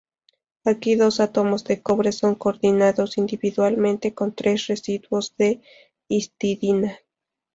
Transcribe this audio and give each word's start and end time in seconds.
Aquí 0.65 0.95
dos 0.95 1.19
átomos 1.19 1.63
de 1.63 1.83
cobre 1.83 2.11
son 2.11 2.33
coordinados 2.33 3.19
individualmente 3.19 4.15
con 4.15 4.33
tres 4.33 4.65
residuos 4.65 5.35
de 5.37 5.61
histidina. 6.07 6.97